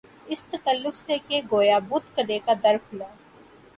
اس 0.25 0.43
تکلف 0.51 0.95
سے 0.95 1.17
کہ 1.27 1.41
گویا 1.51 1.77
بت 1.89 2.15
کدے 2.15 2.39
کا 2.45 2.53
در 2.63 2.77
کھلا 2.85 3.09